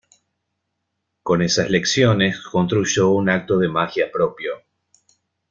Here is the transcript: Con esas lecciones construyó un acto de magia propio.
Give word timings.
Con 1.21 1.43
esas 1.43 1.69
lecciones 1.69 2.41
construyó 2.41 3.09
un 3.11 3.29
acto 3.29 3.59
de 3.59 3.67
magia 3.67 4.11
propio. 4.11 4.53